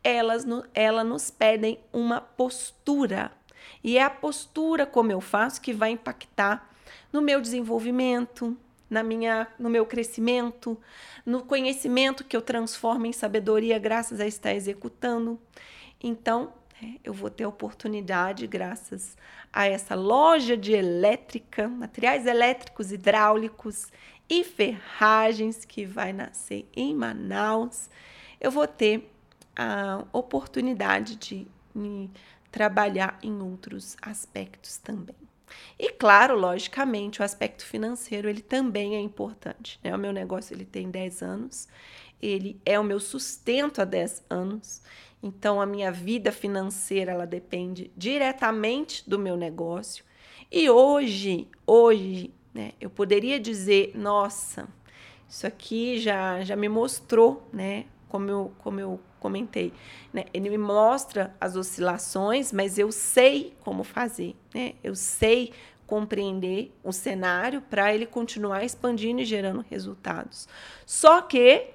elas, 0.03 0.47
elas 0.75 1.07
nos 1.07 1.31
pedem 1.31 1.79
uma 1.93 2.21
postura. 2.21 3.33
E 3.83 3.99
é 3.99 4.03
a 4.03 4.11
postura 4.11 4.87
como 4.87 5.13
eu 5.13 5.21
faço 5.21 5.61
que 5.61 5.73
vai 5.73 5.91
impactar 5.91 6.71
no 7.13 7.21
meu 7.21 7.41
desenvolvimento, 7.41 8.57
na 8.89 9.03
minha, 9.03 9.49
no 9.59 9.71
meu 9.71 9.87
crescimento, 9.87 10.79
no 11.25 11.43
conhecimento 11.43 12.25
que 12.25 12.37
eu 12.37 12.43
transformo 12.43 13.07
em 13.07 13.13
sabedoria 13.13 13.79
graças 13.79 14.21
a 14.21 14.27
estar 14.27 14.53
executando. 14.53 15.41
Então, 16.03 16.53
eu 17.05 17.13
vou 17.13 17.31
ter 17.31 17.47
oportunidade, 17.47 18.47
graças 18.47 19.17
a 19.53 19.67
essa 19.67 19.95
loja 19.95 20.57
de 20.57 20.73
elétrica, 20.73 21.69
materiais 21.69 22.27
elétricos, 22.27 22.93
hidráulicos 22.93 23.89
e 24.29 24.43
ferragens 24.45 25.65
que 25.65 25.85
vai 25.85 26.13
nascer 26.13 26.69
em 26.75 26.95
Manaus, 26.95 27.91
eu 28.41 28.51
vou 28.51 28.67
ter 28.67 29.11
a 29.55 30.05
oportunidade 30.13 31.17
de 31.17 31.47
me 31.75 32.11
trabalhar 32.51 33.19
em 33.23 33.41
outros 33.43 33.97
aspectos 34.01 34.77
também. 34.79 35.17
E 35.79 35.91
claro, 35.93 36.39
logicamente, 36.39 37.21
o 37.21 37.25
aspecto 37.25 37.65
financeiro 37.65 38.29
ele 38.29 38.41
também 38.41 38.95
é 38.95 39.01
importante. 39.01 39.79
Né? 39.83 39.95
O 39.95 39.99
meu 39.99 40.13
negócio 40.13 40.55
ele 40.55 40.65
tem 40.65 40.91
10 40.91 41.23
anos, 41.23 41.69
ele 42.21 42.61
é 42.65 42.79
o 42.79 42.85
meu 42.85 43.01
sustento 43.01 43.81
há 43.81 43.85
10 43.85 44.25
anos. 44.31 44.83
Então 45.23 45.61
a 45.61 45.67
minha 45.67 45.93
vida 45.93 46.33
financeira 46.33 47.13
ela 47.13 47.27
depende 47.27 47.93
diretamente 47.97 49.09
do 49.09 49.19
meu 49.19 49.37
negócio. 49.37 50.05
E 50.51 50.69
hoje, 50.69 51.49
hoje, 51.67 52.35
né, 52.53 52.73
eu 52.81 52.91
poderia 52.91 53.39
dizer, 53.39 53.93
nossa, 53.95 54.69
isso 55.29 55.47
aqui 55.47 55.99
já 55.99 56.43
já 56.43 56.57
me 56.57 56.69
mostrou, 56.69 57.49
né, 57.53 57.87
como 58.09 58.29
eu, 58.29 58.53
como 58.59 58.81
eu 58.81 59.01
comentei. 59.19 59.73
Né? 60.13 60.25
Ele 60.35 60.51
me 60.51 60.59
mostra 60.59 61.35
as 61.41 61.55
oscilações, 61.55 62.53
mas 62.53 62.79
eu 62.79 62.91
sei 62.91 63.55
como 63.61 63.85
fazer. 63.85 64.37
Né? 64.53 64.75
Eu 64.83 64.97
sei 64.97 65.53
compreender 65.87 66.75
o 66.83 66.93
cenário 66.93 67.63
para 67.63 67.95
ele 67.95 68.05
continuar 68.05 68.65
expandindo 68.65 69.21
e 69.21 69.25
gerando 69.25 69.65
resultados. 69.71 70.49
Só 70.85 71.23
que, 71.23 71.69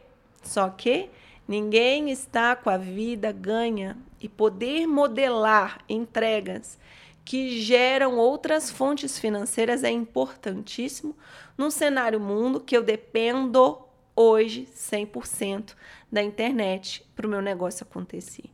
só 0.44 0.70
que 0.70 1.10
ninguém 1.48 2.10
está 2.10 2.56
com 2.56 2.70
a 2.70 2.78
vida 2.78 3.32
ganha 3.32 3.98
e 4.20 4.28
poder 4.28 4.88
modelar 4.88 5.80
entregas 5.88 6.78
que 7.24 7.60
geram 7.62 8.18
outras 8.18 8.72
fontes 8.72 9.20
financeiras 9.20 9.84
é 9.84 9.92
importantíssimo 9.92 11.16
num 11.58 11.70
cenário 11.70 12.20
mundo 12.20 12.60
que 12.60 12.76
eu 12.76 12.82
dependo 12.82 13.80
hoje 14.16 14.68
100% 14.74 15.76
da 16.12 16.24
internet 16.24 17.06
para 17.16 17.28
o 17.28 17.30
meu 17.30 17.42
negócio 17.42 17.86
acontecer. 17.88 18.50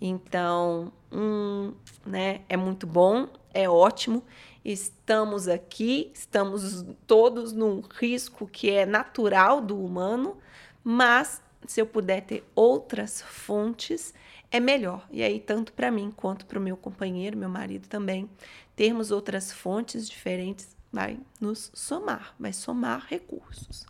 Então, 0.00 0.92
hum, 1.12 1.72
né, 2.06 2.42
é 2.48 2.56
muito 2.56 2.86
bom, 2.86 3.28
é 3.52 3.68
ótimo. 3.68 4.22
Estamos 4.64 5.48
aqui, 5.48 6.10
estamos 6.14 6.84
todos 7.06 7.52
num 7.52 7.80
risco 7.80 8.46
que 8.46 8.70
é 8.70 8.86
natural 8.86 9.60
do 9.60 9.82
humano, 9.82 10.36
mas 10.84 11.42
se 11.66 11.80
eu 11.80 11.86
puder 11.86 12.22
ter 12.22 12.44
outras 12.54 13.20
fontes, 13.22 14.14
é 14.50 14.58
melhor. 14.58 15.06
E 15.10 15.22
aí, 15.22 15.38
tanto 15.38 15.72
para 15.72 15.90
mim 15.90 16.10
quanto 16.14 16.46
para 16.46 16.58
o 16.58 16.62
meu 16.62 16.76
companheiro, 16.76 17.36
meu 17.36 17.48
marido 17.48 17.88
também, 17.88 18.28
termos 18.74 19.10
outras 19.10 19.52
fontes 19.52 20.08
diferentes 20.08 20.76
vai 20.92 21.20
nos 21.40 21.70
somar, 21.74 22.34
vai 22.38 22.52
somar 22.52 23.06
recursos 23.08 23.86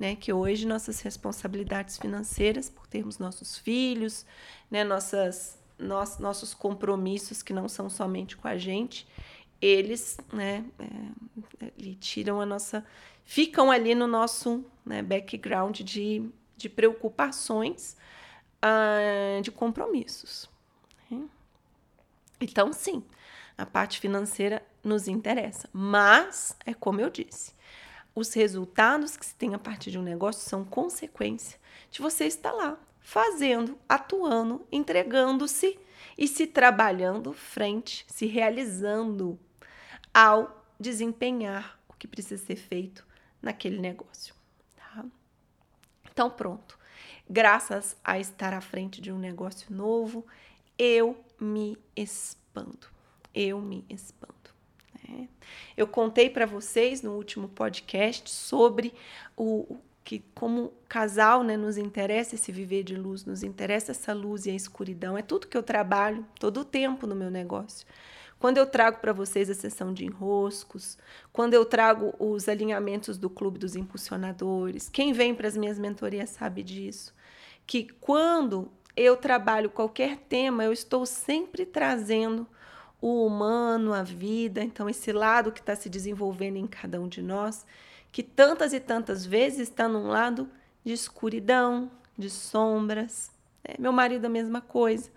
né? 0.00 0.16
Que 0.16 0.32
hoje 0.32 0.66
nossas 0.66 1.02
responsabilidades 1.02 1.98
financeiras, 1.98 2.70
por 2.70 2.86
termos 2.86 3.18
nossos 3.18 3.58
filhos, 3.58 4.24
né? 4.70 4.82
Nossas, 4.82 5.62
nos, 5.78 6.18
nossos 6.18 6.54
compromissos 6.54 7.42
que 7.42 7.52
não 7.52 7.68
são 7.68 7.90
somente 7.90 8.34
com 8.34 8.48
a 8.48 8.56
gente, 8.56 9.06
eles, 9.60 10.16
né? 10.32 10.64
É, 10.78 11.94
tiram 12.00 12.40
a 12.40 12.46
nossa, 12.46 12.84
ficam 13.24 13.70
ali 13.70 13.94
no 13.94 14.06
nosso 14.06 14.64
né, 14.86 15.02
background 15.02 15.80
de, 15.80 16.26
de 16.60 16.68
preocupações, 16.68 17.96
uh, 18.62 19.40
de 19.40 19.50
compromissos. 19.50 20.48
Né? 21.10 21.26
Então, 22.40 22.72
sim, 22.72 23.02
a 23.56 23.64
parte 23.64 23.98
financeira 23.98 24.62
nos 24.84 25.08
interessa, 25.08 25.68
mas 25.72 26.56
é 26.64 26.74
como 26.74 27.00
eu 27.00 27.10
disse, 27.10 27.54
os 28.14 28.32
resultados 28.34 29.16
que 29.16 29.24
se 29.24 29.34
tem 29.34 29.54
a 29.54 29.58
partir 29.58 29.90
de 29.90 29.98
um 29.98 30.02
negócio 30.02 30.48
são 30.48 30.64
consequência 30.64 31.58
de 31.90 32.00
você 32.00 32.24
estar 32.26 32.52
lá, 32.52 32.78
fazendo, 33.00 33.78
atuando, 33.88 34.66
entregando-se 34.70 35.78
e 36.16 36.28
se 36.28 36.46
trabalhando 36.46 37.32
frente, 37.32 38.04
se 38.08 38.26
realizando 38.26 39.38
ao 40.12 40.64
desempenhar 40.78 41.78
o 41.88 41.94
que 41.94 42.06
precisa 42.06 42.44
ser 42.44 42.56
feito 42.56 43.06
naquele 43.40 43.78
negócio. 43.78 44.39
Então, 46.12 46.30
pronto. 46.30 46.78
Graças 47.28 47.96
a 48.02 48.18
estar 48.18 48.52
à 48.52 48.60
frente 48.60 49.00
de 49.00 49.12
um 49.12 49.18
negócio 49.18 49.72
novo, 49.72 50.26
eu 50.78 51.16
me 51.40 51.78
expando. 51.96 52.88
Eu 53.34 53.60
me 53.60 53.84
expando. 53.88 54.34
É. 55.08 55.28
Eu 55.76 55.86
contei 55.86 56.28
para 56.28 56.46
vocês 56.46 57.02
no 57.02 57.12
último 57.12 57.48
podcast 57.48 58.28
sobre 58.28 58.92
o, 59.36 59.78
que 60.02 60.24
como 60.34 60.72
casal, 60.88 61.44
né, 61.44 61.56
nos 61.56 61.76
interessa 61.76 62.34
esse 62.34 62.50
viver 62.50 62.82
de 62.82 62.96
luz, 62.96 63.24
nos 63.24 63.44
interessa 63.44 63.92
essa 63.92 64.12
luz 64.12 64.46
e 64.46 64.50
a 64.50 64.54
escuridão. 64.54 65.16
É 65.16 65.22
tudo 65.22 65.46
que 65.46 65.56
eu 65.56 65.62
trabalho 65.62 66.26
todo 66.38 66.62
o 66.62 66.64
tempo 66.64 67.06
no 67.06 67.14
meu 67.14 67.30
negócio. 67.30 67.86
Quando 68.40 68.56
eu 68.56 68.64
trago 68.64 69.00
para 69.00 69.12
vocês 69.12 69.50
a 69.50 69.54
sessão 69.54 69.92
de 69.92 70.06
enroscos, 70.06 70.96
quando 71.30 71.52
eu 71.52 71.62
trago 71.62 72.14
os 72.18 72.48
alinhamentos 72.48 73.18
do 73.18 73.28
clube 73.28 73.58
dos 73.58 73.76
impulsionadores, 73.76 74.88
quem 74.88 75.12
vem 75.12 75.34
para 75.34 75.46
as 75.46 75.58
minhas 75.58 75.78
mentorias 75.78 76.30
sabe 76.30 76.62
disso, 76.62 77.14
que 77.66 77.84
quando 78.00 78.72
eu 78.96 79.14
trabalho 79.14 79.68
qualquer 79.68 80.16
tema, 80.16 80.64
eu 80.64 80.72
estou 80.72 81.04
sempre 81.04 81.66
trazendo 81.66 82.46
o 82.98 83.26
humano, 83.26 83.92
a 83.92 84.02
vida, 84.02 84.62
então 84.62 84.88
esse 84.88 85.12
lado 85.12 85.52
que 85.52 85.60
está 85.60 85.76
se 85.76 85.90
desenvolvendo 85.90 86.56
em 86.56 86.66
cada 86.66 86.98
um 86.98 87.08
de 87.08 87.20
nós, 87.20 87.66
que 88.10 88.22
tantas 88.22 88.72
e 88.72 88.80
tantas 88.80 89.26
vezes 89.26 89.68
está 89.68 89.86
num 89.86 90.08
lado 90.08 90.48
de 90.82 90.94
escuridão, 90.94 91.90
de 92.16 92.30
sombras. 92.30 93.30
É, 93.62 93.78
meu 93.78 93.92
marido 93.92 94.24
a 94.24 94.30
mesma 94.30 94.62
coisa. 94.62 95.10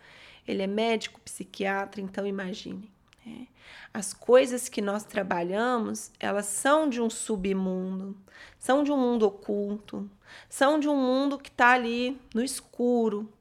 Ele 0.46 0.62
é 0.62 0.68
médico, 0.68 1.22
psiquiatra, 1.22 2.02
então 2.02 2.28
imagine. 2.28 2.93
É. 3.26 3.48
As 3.94 4.14
coisas 4.14 4.68
que 4.68 4.82
nós 4.82 5.04
trabalhamos, 5.04 6.12
elas 6.20 6.46
são 6.46 6.90
de 6.90 7.00
um 7.02 7.10
submundo, 7.10 8.18
são 8.60 8.84
de 8.84 8.92
um 8.92 8.98
mundo 8.98 9.28
oculto, 9.28 10.10
são 10.50 10.80
de 10.80 10.90
um 10.90 10.96
mundo 10.96 11.38
que 11.38 11.50
está 11.50 11.72
ali 11.72 12.20
no 12.34 12.44
escuro, 12.44 13.32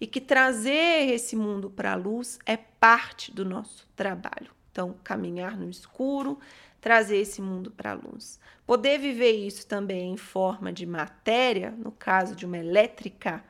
e 0.00 0.06
que 0.06 0.20
trazer 0.20 1.10
esse 1.12 1.36
mundo 1.36 1.70
para 1.70 1.92
a 1.92 1.96
luz 1.96 2.38
é 2.46 2.56
parte 2.56 3.30
do 3.32 3.44
nosso 3.44 3.86
trabalho. 3.94 4.50
Então, 4.72 4.94
caminhar 5.04 5.56
no 5.56 5.68
escuro, 5.68 6.38
trazer 6.80 7.18
esse 7.18 7.42
mundo 7.42 7.70
para 7.70 7.90
a 7.90 7.94
luz. 7.94 8.40
Poder 8.66 8.98
viver 8.98 9.32
isso 9.32 9.66
também 9.66 10.12
em 10.12 10.16
forma 10.16 10.72
de 10.72 10.86
matéria, 10.86 11.72
no 11.72 11.92
caso 11.92 12.34
de 12.34 12.46
uma 12.46 12.56
elétrica, 12.56 13.44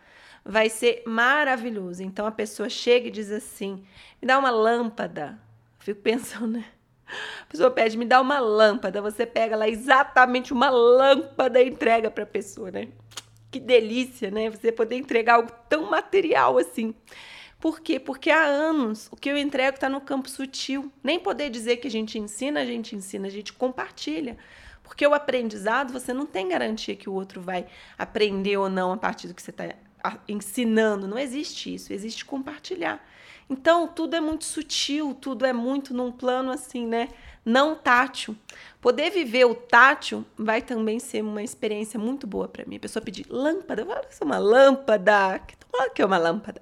vai 0.45 0.69
ser 0.69 1.03
maravilhoso. 1.07 2.03
Então 2.03 2.27
a 2.27 2.33
pessoa 2.33 2.69
chega 2.69 3.07
e 3.07 3.11
diz 3.11 3.31
assim: 3.31 3.85
me 4.21 4.27
dá 4.27 4.39
uma 4.39 4.51
lâmpada. 4.51 5.39
Fico 5.91 6.03
pensando, 6.03 6.47
né? 6.47 6.65
A 7.43 7.47
pessoa 7.47 7.69
pede, 7.69 7.99
me 7.99 8.05
dá 8.05 8.21
uma 8.21 8.39
lâmpada. 8.39 9.03
Você 9.03 9.27
pega 9.27 9.57
lá 9.57 9.69
exatamente 9.69 10.53
uma 10.53 10.71
lâmpada 10.71 11.61
e 11.61 11.69
entrega 11.69 12.09
para 12.09 12.23
a 12.23 12.27
pessoa, 12.27 12.71
né? 12.71 12.89
Que 13.51 13.59
delícia, 13.59 14.31
né? 14.31 14.49
Você 14.49 14.71
poder 14.71 14.95
entregar 14.95 15.35
algo 15.35 15.51
tão 15.69 15.91
material 15.91 16.59
assim. 16.59 16.95
Por 17.59 17.81
quê? 17.81 17.99
Porque 17.99 18.31
há 18.31 18.45
anos 18.45 19.09
o 19.11 19.17
que 19.17 19.29
eu 19.29 19.37
entrego 19.37 19.75
está 19.75 19.89
no 19.89 20.01
campo 20.01 20.31
sutil. 20.31 20.93
Nem 21.03 21.19
poder 21.19 21.51
dizer 21.51 21.79
que 21.79 21.89
a 21.89 21.91
gente 21.91 22.17
ensina, 22.19 22.61
a 22.61 22.65
gente 22.65 22.95
ensina, 22.95 23.27
a 23.27 23.31
gente 23.31 23.53
compartilha. 23.53 24.39
Porque 24.85 25.05
o 25.05 25.13
aprendizado, 25.13 25.93
você 25.93 26.13
não 26.13 26.25
tem 26.25 26.49
garantia 26.49 26.95
que 26.95 27.11
o 27.11 27.13
outro 27.13 27.41
vai 27.41 27.67
aprender 27.99 28.57
ou 28.57 28.69
não 28.69 28.93
a 28.93 28.97
partir 28.97 29.27
do 29.27 29.35
que 29.35 29.43
você 29.43 29.51
está 29.51 29.65
ensinando. 30.29 31.07
Não 31.07 31.19
existe 31.19 31.75
isso, 31.75 31.93
existe 31.93 32.25
compartilhar. 32.25 33.05
Então, 33.51 33.89
tudo 33.89 34.15
é 34.15 34.21
muito 34.21 34.45
sutil, 34.45 35.13
tudo 35.13 35.45
é 35.45 35.53
muito 35.53 35.93
num 35.93 36.13
plano 36.13 36.53
assim, 36.53 36.87
né? 36.87 37.09
Não 37.45 37.75
tátil. 37.75 38.37
Poder 38.81 39.11
viver 39.11 39.45
o 39.45 39.57
tátil 39.57 40.25
vai 40.39 40.63
também 40.63 41.01
ser 41.01 41.23
uma 41.23 41.43
experiência 41.43 41.99
muito 41.99 42.29
boa 42.29 42.47
para 42.47 42.65
mim. 42.65 42.77
A 42.77 42.81
pessoa 42.81 43.03
pedir 43.03 43.27
lâmpada, 43.29 43.85
olha, 43.85 44.07
isso 44.09 44.23
é 44.23 44.25
uma 44.25 44.39
lâmpada. 44.39 45.41
Olha 45.73 45.91
que 45.91 46.01
é 46.01 46.07
uma 46.07 46.19
lâmpada. 46.19 46.61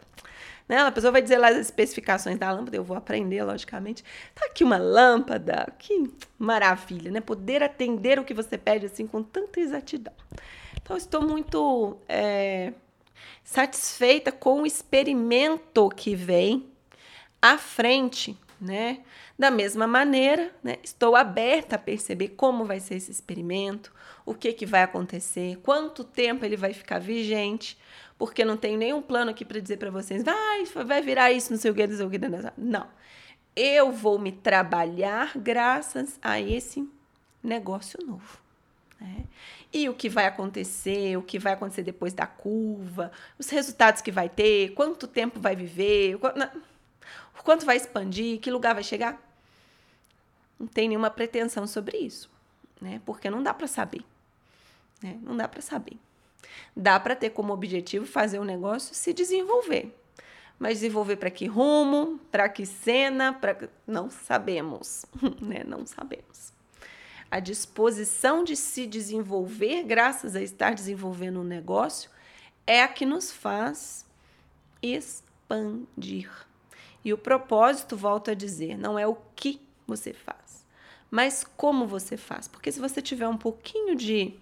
Né? 0.66 0.78
A 0.78 0.90
pessoa 0.90 1.10
vai 1.10 1.20
dizer 1.20 1.36
lá 1.36 1.48
as 1.48 1.56
especificações 1.56 2.38
da 2.38 2.50
lâmpada, 2.50 2.76
eu 2.76 2.84
vou 2.84 2.96
aprender, 2.96 3.42
logicamente. 3.42 4.02
Tá 4.34 4.46
aqui 4.46 4.64
uma 4.64 4.78
lâmpada, 4.78 5.70
que 5.78 6.10
maravilha, 6.38 7.10
né? 7.10 7.20
Poder 7.20 7.62
atender 7.62 8.18
o 8.18 8.24
que 8.24 8.34
você 8.34 8.56
pede 8.58 8.86
assim 8.86 9.06
com 9.06 9.22
tanta 9.22 9.60
exatidão. 9.60 10.12
Então, 10.80 10.96
estou 10.96 11.22
muito 11.22 11.98
é, 12.08 12.72
satisfeita 13.44 14.30
com 14.30 14.62
o 14.62 14.66
experimento 14.66 15.88
que 15.90 16.14
vem 16.14 16.66
à 17.40 17.56
frente, 17.56 18.36
né? 18.60 19.00
Da 19.38 19.50
mesma 19.50 19.86
maneira, 19.86 20.52
né, 20.62 20.78
estou 20.82 21.14
aberta 21.14 21.76
a 21.76 21.78
perceber 21.78 22.30
como 22.30 22.64
vai 22.64 22.80
ser 22.80 22.96
esse 22.96 23.10
experimento, 23.10 23.92
o 24.26 24.34
que, 24.34 24.52
que 24.52 24.66
vai 24.66 24.82
acontecer, 24.82 25.58
quanto 25.62 26.02
tempo 26.02 26.44
ele 26.44 26.56
vai 26.56 26.74
ficar 26.74 26.98
vigente, 26.98 27.78
porque 28.18 28.44
não 28.44 28.56
tenho 28.56 28.76
nenhum 28.76 29.00
plano 29.00 29.30
aqui 29.30 29.44
para 29.44 29.60
dizer 29.60 29.76
para 29.76 29.90
vocês, 29.90 30.24
vai, 30.24 30.64
vai 30.84 31.00
virar 31.00 31.30
isso, 31.30 31.52
não 31.52 31.58
sei 31.58 31.70
o 31.70 31.74
que, 31.74 31.86
não 31.86 31.96
sei 31.96 32.06
o 32.06 32.10
que. 32.10 32.18
Não. 32.58 32.86
Eu 33.54 33.92
vou 33.92 34.18
me 34.18 34.32
trabalhar 34.32 35.32
graças 35.36 36.18
a 36.20 36.40
esse 36.40 36.88
negócio 37.42 37.98
novo. 38.04 38.47
Né? 39.00 39.24
E 39.72 39.88
o 39.88 39.94
que 39.94 40.08
vai 40.08 40.26
acontecer, 40.26 41.16
o 41.16 41.22
que 41.22 41.38
vai 41.38 41.52
acontecer 41.52 41.82
depois 41.82 42.12
da 42.12 42.26
curva, 42.26 43.12
os 43.38 43.48
resultados 43.48 44.02
que 44.02 44.10
vai 44.10 44.28
ter, 44.28 44.72
quanto 44.74 45.06
tempo 45.06 45.38
vai 45.38 45.54
viver, 45.54 46.16
o 46.16 47.42
quanto 47.42 47.64
vai 47.64 47.76
expandir, 47.76 48.40
que 48.40 48.50
lugar 48.50 48.74
vai 48.74 48.82
chegar. 48.82 49.22
Não 50.58 50.66
tem 50.66 50.88
nenhuma 50.88 51.10
pretensão 51.10 51.66
sobre 51.66 51.98
isso, 51.98 52.28
né? 52.80 53.00
Porque 53.06 53.30
não 53.30 53.42
dá 53.42 53.54
para 53.54 53.68
saber. 53.68 54.04
Né? 55.00 55.18
Não 55.22 55.36
dá 55.36 55.46
para 55.46 55.62
saber. 55.62 55.96
Dá 56.74 56.98
para 56.98 57.14
ter 57.14 57.30
como 57.30 57.52
objetivo 57.52 58.04
fazer 58.06 58.38
o 58.38 58.42
um 58.42 58.44
negócio 58.44 58.94
se 58.94 59.12
desenvolver. 59.12 59.94
Mas 60.58 60.80
desenvolver 60.80 61.16
para 61.16 61.30
que 61.30 61.46
rumo, 61.46 62.18
para 62.32 62.48
que 62.48 62.66
cena, 62.66 63.32
para 63.32 63.68
não 63.86 64.10
sabemos, 64.10 65.06
né? 65.40 65.62
Não 65.64 65.86
sabemos. 65.86 66.52
A 67.30 67.40
disposição 67.40 68.42
de 68.42 68.56
se 68.56 68.86
desenvolver, 68.86 69.82
graças 69.84 70.34
a 70.34 70.40
estar 70.40 70.74
desenvolvendo 70.74 71.40
um 71.40 71.44
negócio, 71.44 72.10
é 72.66 72.82
a 72.82 72.88
que 72.88 73.04
nos 73.04 73.30
faz 73.30 74.06
expandir. 74.82 76.30
E 77.04 77.12
o 77.12 77.18
propósito, 77.18 77.96
volto 77.96 78.30
a 78.30 78.34
dizer, 78.34 78.76
não 78.78 78.98
é 78.98 79.06
o 79.06 79.16
que 79.36 79.60
você 79.86 80.12
faz, 80.12 80.66
mas 81.10 81.44
como 81.56 81.86
você 81.86 82.16
faz. 82.16 82.48
Porque 82.48 82.72
se 82.72 82.80
você 82.80 83.00
tiver 83.00 83.28
um 83.28 83.36
pouquinho 83.36 83.94
de 83.94 84.34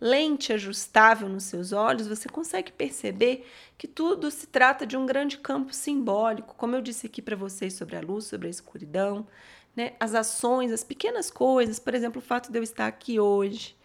lente 0.00 0.52
ajustável 0.52 1.28
nos 1.28 1.44
seus 1.44 1.72
olhos, 1.72 2.06
você 2.06 2.28
consegue 2.28 2.72
perceber 2.72 3.46
que 3.76 3.86
tudo 3.86 4.30
se 4.30 4.46
trata 4.46 4.86
de 4.86 4.96
um 4.96 5.04
grande 5.04 5.36
campo 5.36 5.74
simbólico, 5.74 6.54
como 6.56 6.74
eu 6.74 6.80
disse 6.80 7.06
aqui 7.06 7.20
para 7.20 7.36
vocês 7.36 7.74
sobre 7.74 7.96
a 7.96 8.00
luz, 8.00 8.24
sobre 8.24 8.46
a 8.46 8.50
escuridão, 8.50 9.26
né? 9.76 9.92
as 9.98 10.14
ações, 10.14 10.72
as 10.72 10.84
pequenas 10.84 11.30
coisas, 11.30 11.78
por 11.78 11.94
exemplo, 11.94 12.20
o 12.20 12.24
fato 12.24 12.50
de 12.50 12.58
eu 12.58 12.62
estar 12.62 12.86
aqui 12.86 13.20
hoje, 13.20 13.76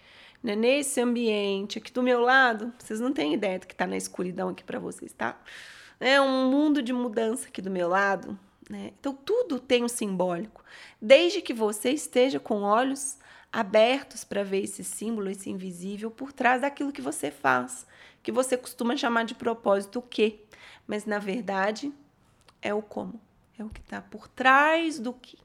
né? 0.44 0.56
nesse 0.56 1.00
ambiente, 1.02 1.78
aqui 1.78 1.92
do 1.92 2.04
meu 2.04 2.22
lado, 2.22 2.74
vocês 2.80 3.00
não 3.00 3.12
têm 3.12 3.34
ideia 3.34 3.60
do 3.60 3.68
que 3.68 3.74
está 3.74 3.88
na 3.88 3.98
escuridão 3.98 4.50
aqui 4.50 4.64
para 4.64 4.80
vocês, 4.80 5.14
tá? 5.14 5.40
É 6.00 6.20
um 6.20 6.50
mundo 6.50 6.82
de 6.82 6.92
mudança 6.92 7.48
aqui 7.48 7.62
do 7.62 7.72
meu 7.72 7.88
lado. 7.88 8.38
Né? 8.70 8.92
Então, 9.00 9.14
tudo 9.14 9.60
tem 9.60 9.84
um 9.84 9.88
simbólico. 9.88 10.64
Desde 11.02 11.42
que 11.42 11.54
você 11.54 11.92
esteja 11.92 12.40
com 12.40 12.64
olhos 12.64 13.18
abertos 13.52 14.24
para 14.24 14.44
ver 14.44 14.64
esse 14.64 14.84
símbolo, 14.84 15.30
esse 15.30 15.50
invisível 15.50 16.12
por 16.12 16.34
trás 16.34 16.62
daquilo 16.62 16.92
que 16.92 17.02
você 17.02 17.32
faz, 17.32 17.88
que 18.22 18.32
você 18.32 18.58
costuma 18.58 18.98
chamar 18.98 19.24
de 19.24 19.36
propósito 19.36 20.00
o 20.00 20.02
quê? 20.02 20.42
Mas 20.86 21.06
na 21.06 21.20
verdade 21.20 21.94
é 22.62 22.74
o 22.74 22.82
como, 22.82 23.22
é 23.58 23.64
o 23.64 23.70
que 23.70 23.80
está 23.80 24.02
por 24.02 24.28
trás 24.28 25.00
do 25.00 25.14
que. 25.14 25.38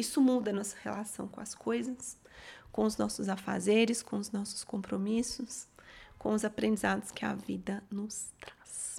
Isso 0.00 0.18
muda 0.18 0.50
a 0.50 0.54
nossa 0.54 0.76
relação 0.82 1.28
com 1.28 1.42
as 1.42 1.54
coisas, 1.54 2.16
com 2.72 2.84
os 2.84 2.96
nossos 2.96 3.28
afazeres, 3.28 4.02
com 4.02 4.16
os 4.16 4.32
nossos 4.32 4.64
compromissos, 4.64 5.68
com 6.18 6.32
os 6.32 6.42
aprendizados 6.42 7.10
que 7.10 7.22
a 7.22 7.34
vida 7.34 7.82
nos 7.90 8.30
traz. 8.40 8.98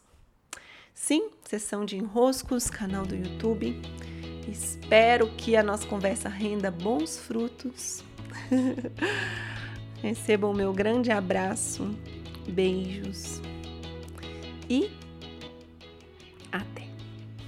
Sim, 0.94 1.32
sessão 1.44 1.86
de 1.86 1.98
enroscos, 1.98 2.70
canal 2.70 3.04
do 3.04 3.16
YouTube. 3.16 3.82
Espero 4.48 5.36
que 5.36 5.56
a 5.56 5.64
nossa 5.64 5.88
conversa 5.88 6.30
renda 6.30 6.70
bons 6.70 7.18
frutos. 7.18 8.04
Recebam 10.04 10.52
o 10.52 10.56
meu 10.56 10.72
grande 10.72 11.10
abraço, 11.10 11.98
beijos 12.48 13.42
e 14.70 14.92
até. 16.52 16.88